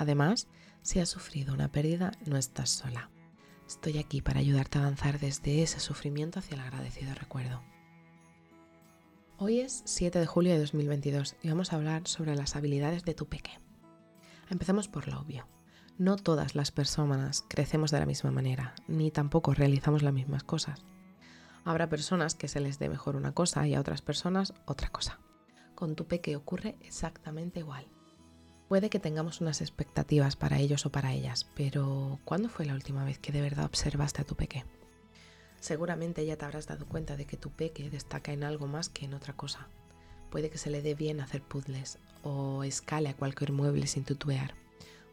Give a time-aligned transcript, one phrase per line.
[0.00, 0.48] Además,
[0.80, 3.10] si has sufrido una pérdida, no estás sola.
[3.68, 7.60] Estoy aquí para ayudarte a avanzar desde ese sufrimiento hacia el agradecido recuerdo.
[9.36, 13.12] Hoy es 7 de julio de 2022 y vamos a hablar sobre las habilidades de
[13.12, 13.50] tu peque.
[14.48, 15.46] Empecemos por lo obvio.
[15.98, 20.82] No todas las personas crecemos de la misma manera, ni tampoco realizamos las mismas cosas.
[21.66, 25.20] Habrá personas que se les dé mejor una cosa y a otras personas otra cosa.
[25.74, 27.86] Con tu peque ocurre exactamente igual.
[28.70, 33.04] Puede que tengamos unas expectativas para ellos o para ellas, pero ¿cuándo fue la última
[33.04, 34.64] vez que de verdad observaste a tu peque?
[35.58, 39.06] Seguramente ya te habrás dado cuenta de que tu peque destaca en algo más que
[39.06, 39.66] en otra cosa.
[40.30, 44.54] Puede que se le dé bien hacer puzzles o escale a cualquier mueble sin tutuear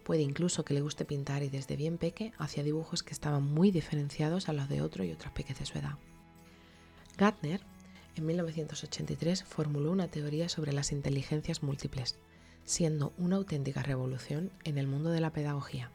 [0.03, 3.71] Puede incluso que le guste pintar y desde bien peque hacía dibujos que estaban muy
[3.71, 5.95] diferenciados a los de otro y otras peques de su edad.
[7.17, 7.61] Gardner,
[8.16, 12.19] en 1983, formuló una teoría sobre las inteligencias múltiples,
[12.67, 15.89] siendo una auténtica revolución en el mundo de la pedagogía.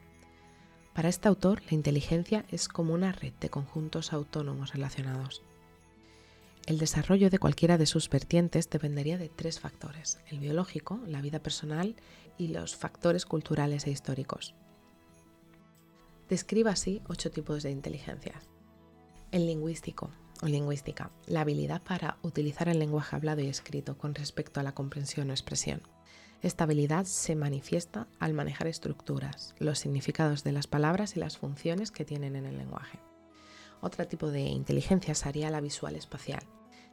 [0.93, 5.43] Para este autor, la inteligencia es como una red de conjuntos autónomos relacionados.
[6.65, 11.39] El desarrollo de cualquiera de sus vertientes dependería de tres factores, el biológico, la vida
[11.39, 11.95] personal
[12.37, 14.55] y los factores culturales e históricos.
[16.27, 18.41] Describa así ocho tipos de inteligencia.
[19.31, 20.09] El lingüístico
[20.41, 24.73] o lingüística, la habilidad para utilizar el lenguaje hablado y escrito con respecto a la
[24.73, 25.81] comprensión o expresión.
[26.43, 31.89] Esta habilidad se manifiesta al manejar estructuras, los significados de las palabras y las funciones
[31.89, 32.99] que tienen en el lenguaje.
[33.79, 36.43] Otro tipo de inteligencia sería la visual espacial,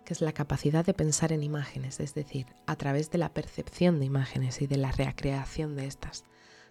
[0.04, 3.98] que es la capacidad de pensar en imágenes, es decir, a través de la percepción
[3.98, 6.24] de imágenes y de la recreación de estas,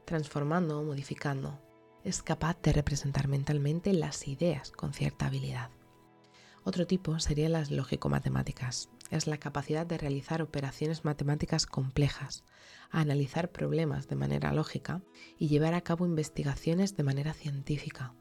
[0.05, 1.59] transformando o modificando.
[2.05, 5.69] Es capaz de representar mentalmente las ideas con cierta habilidad.
[6.63, 8.89] Otro tipo sería las lógico-matemáticas.
[9.09, 12.43] Es la capacidad de realizar operaciones matemáticas complejas,
[12.91, 15.01] analizar problemas de manera lógica
[15.37, 18.13] y llevar a cabo investigaciones de manera científica.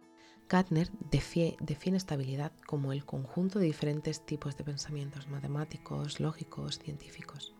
[0.48, 7.54] Gardner define estabilidad como el conjunto de diferentes tipos de pensamientos matemáticos, lógicos, científicos.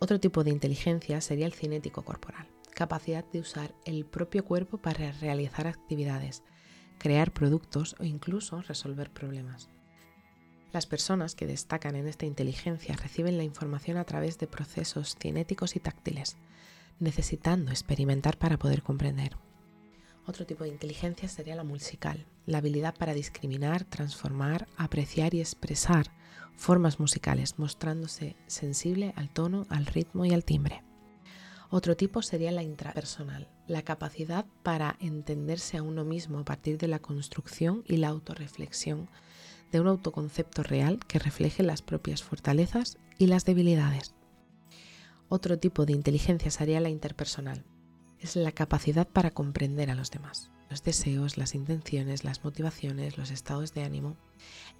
[0.00, 5.12] Otro tipo de inteligencia sería el cinético corporal, capacidad de usar el propio cuerpo para
[5.12, 6.42] realizar actividades,
[6.98, 9.68] crear productos o incluso resolver problemas.
[10.72, 15.76] Las personas que destacan en esta inteligencia reciben la información a través de procesos cinéticos
[15.76, 16.36] y táctiles,
[16.98, 19.36] necesitando experimentar para poder comprender.
[20.26, 26.10] Otro tipo de inteligencia sería la musical, la habilidad para discriminar, transformar, apreciar y expresar
[26.54, 30.82] formas musicales, mostrándose sensible al tono, al ritmo y al timbre.
[31.70, 36.88] Otro tipo sería la intrapersonal, la capacidad para entenderse a uno mismo a partir de
[36.88, 39.08] la construcción y la autorreflexión
[39.72, 44.14] de un autoconcepto real que refleje las propias fortalezas y las debilidades.
[45.28, 47.64] Otro tipo de inteligencia sería la interpersonal,
[48.20, 53.30] es la capacidad para comprender a los demás, los deseos, las intenciones, las motivaciones, los
[53.30, 54.16] estados de ánimo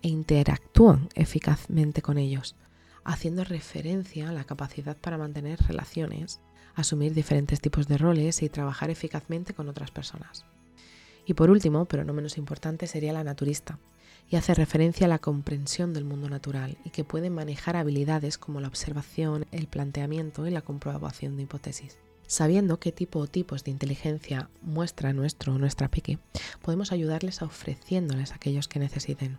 [0.03, 2.56] e interactúan eficazmente con ellos,
[3.05, 6.41] haciendo referencia a la capacidad para mantener relaciones,
[6.75, 10.44] asumir diferentes tipos de roles y trabajar eficazmente con otras personas.
[11.26, 13.78] Y por último, pero no menos importante, sería la naturista,
[14.30, 18.60] y hace referencia a la comprensión del mundo natural y que puede manejar habilidades como
[18.60, 21.98] la observación, el planteamiento y la comprobación de hipótesis.
[22.26, 26.18] Sabiendo qué tipo o tipos de inteligencia muestra nuestro o nuestra peque,
[26.60, 29.38] podemos ayudarles ofreciéndoles aquellos que necesiten.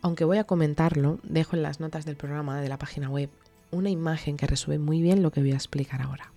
[0.00, 3.30] Aunque voy a comentarlo, dejo en las notas del programa de la página web
[3.72, 6.32] una imagen que resume muy bien lo que voy a explicar ahora.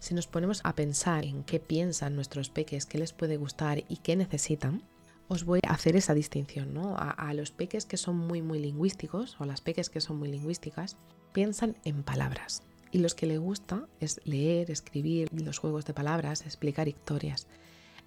[0.00, 3.98] Si nos ponemos a pensar en qué piensan nuestros peques, qué les puede gustar y
[3.98, 4.82] qué necesitan,
[5.28, 6.96] os voy a hacer esa distinción, ¿no?
[6.98, 10.96] A, los peques que son muy muy lingüísticos o las peques que son muy lingüísticas,
[11.32, 12.62] piensan en palabras
[12.94, 17.48] y los que le gusta es leer, escribir, los juegos de palabras, explicar historias.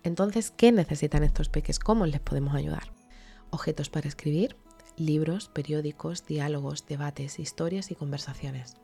[0.03, 1.77] Entonces, ¿qué necesitan estos peques?
[1.77, 2.93] ¿Cómo les podemos ayudar?
[3.49, 4.55] Objetos para escribir,
[4.95, 8.77] libros, periódicos, diálogos, debates, historias y conversaciones.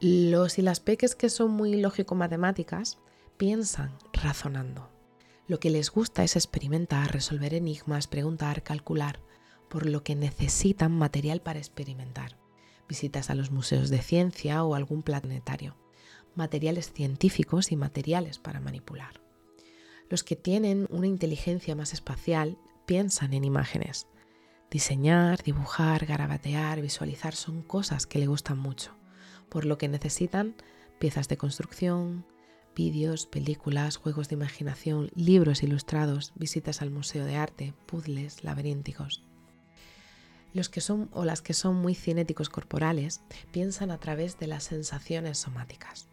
[0.00, 2.98] Los y las peques que son muy lógico-matemáticas
[3.36, 4.88] piensan razonando.
[5.48, 9.18] Lo que les gusta es experimentar, resolver enigmas, preguntar, calcular,
[9.68, 12.36] por lo que necesitan material para experimentar
[12.88, 15.76] visitas a los museos de ciencia o algún planetario.
[16.34, 19.20] materiales científicos y materiales para manipular.
[20.08, 24.06] Los que tienen una inteligencia más espacial piensan en imágenes.
[24.70, 28.94] Diseñar, dibujar, garabatear, visualizar son cosas que le gustan mucho,
[29.48, 30.54] por lo que necesitan
[31.00, 32.24] piezas de construcción,
[32.78, 39.24] vídeos, películas, juegos de imaginación, libros ilustrados, visitas al museo de arte, puzzles laberínticos.
[40.54, 43.20] Los que son o las que son muy cinéticos corporales
[43.50, 46.06] piensan a través de las sensaciones somáticas.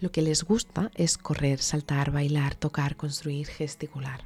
[0.00, 4.24] Lo que les gusta es correr, saltar, bailar, tocar, construir, gesticular.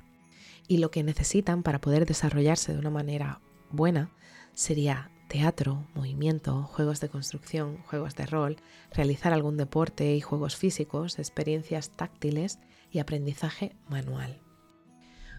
[0.66, 3.40] Y lo que necesitan para poder desarrollarse de una manera
[3.70, 4.10] buena
[4.54, 8.56] sería teatro, movimiento, juegos de construcción, juegos de rol,
[8.92, 12.60] realizar algún deporte y juegos físicos, experiencias táctiles
[12.92, 14.40] y aprendizaje manual.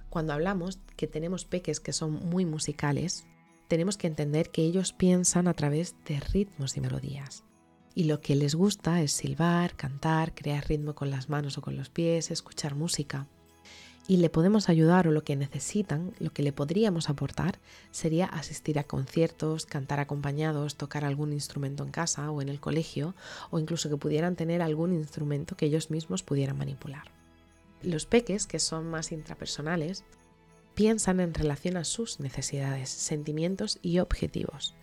[0.09, 3.25] Cuando hablamos que tenemos peques que son muy musicales,
[3.69, 7.45] tenemos que entender que ellos piensan a través de ritmos y melodías.
[7.93, 11.77] Y lo que les gusta es silbar, cantar, crear ritmo con las manos o con
[11.77, 13.29] los pies, escuchar música
[14.07, 17.59] y le podemos ayudar o lo que necesitan, lo que le podríamos aportar,
[17.91, 23.15] sería asistir a conciertos, cantar acompañados, tocar algún instrumento en casa o en el colegio,
[23.49, 27.11] o incluso que pudieran tener algún instrumento que ellos mismos pudieran manipular.
[27.81, 30.03] Los peques, que son más intrapersonales,
[30.75, 34.75] piensan en relación a sus necesidades, sentimientos y objetivos,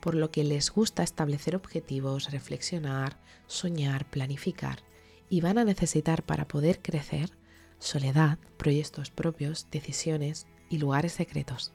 [0.00, 4.82] por lo que les gusta establecer objetivos, reflexionar, soñar, planificar,
[5.28, 7.30] y van a necesitar para poder crecer
[7.80, 11.72] soledad, proyectos propios, decisiones y lugares secretos.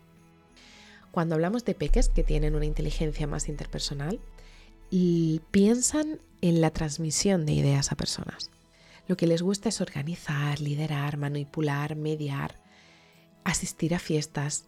[1.12, 4.22] Cuando hablamos de peques que tienen una inteligencia más interpersonal,
[5.52, 8.50] piensan en la transmisión de ideas a personas.
[9.08, 12.56] Lo que les gusta es organizar, liderar, manipular, mediar,
[13.44, 14.66] asistir a fiestas,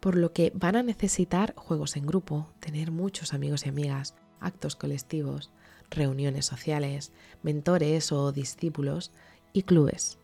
[0.00, 4.74] por lo que van a necesitar juegos en grupo, tener muchos amigos y amigas, actos
[4.74, 5.50] colectivos,
[5.90, 7.12] reuniones sociales,
[7.42, 9.12] mentores o discípulos
[9.52, 10.18] y clubes.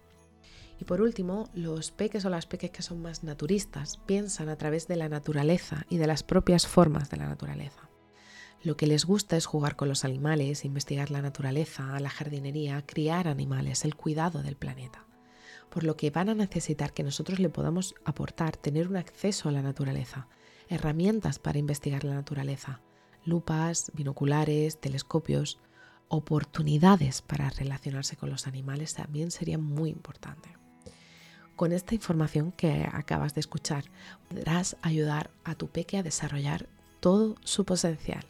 [0.78, 4.86] Y por último, los peques o las peques que son más naturistas piensan a través
[4.86, 7.88] de la naturaleza y de las propias formas de la naturaleza.
[8.62, 13.28] Lo que les gusta es jugar con los animales, investigar la naturaleza, la jardinería, criar
[13.28, 15.04] animales, el cuidado del planeta.
[15.70, 19.52] Por lo que van a necesitar que nosotros le podamos aportar tener un acceso a
[19.52, 20.28] la naturaleza,
[20.68, 22.80] herramientas para investigar la naturaleza,
[23.24, 25.60] lupas, binoculares, telescopios,
[26.08, 30.57] oportunidades para relacionarse con los animales también sería muy importante.
[31.58, 33.82] Con esta información que acabas de escuchar,
[34.28, 36.68] podrás ayudar a tu peque a desarrollar
[37.00, 38.24] todo su potencial.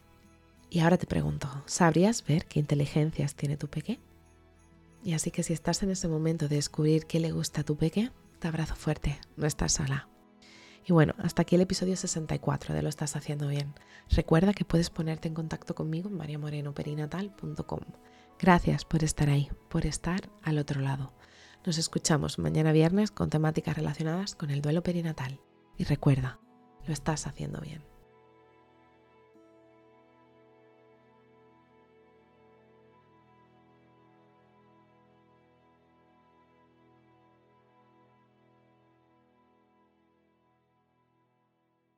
[0.71, 4.01] Y ahora te pregunto, ¿sabrías ver qué inteligencias tiene tu peque?
[5.05, 7.77] Y así que si estás en ese momento de descubrir qué le gusta a tu
[7.77, 10.09] peque, te abrazo fuerte, no estás sola.
[10.87, 13.75] Y bueno, hasta aquí el episodio 64 de Lo estás haciendo bien.
[14.09, 17.81] Recuerda que puedes ponerte en contacto conmigo en mariamorenoperinatal.com.
[18.39, 21.13] Gracias por estar ahí, por estar al otro lado.
[21.69, 25.39] Nos escuchamos mañana viernes con temáticas relacionadas con el duelo perinatal.
[25.77, 26.41] Y recuerda,
[26.87, 27.85] lo estás haciendo bien.